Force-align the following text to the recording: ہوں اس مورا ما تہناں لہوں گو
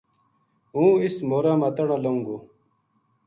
ہوں 0.73 0.91
اس 1.05 1.15
مورا 1.29 1.53
ما 1.59 1.69
تہناں 1.75 2.01
لہوں 2.03 2.21
گو 2.25 2.37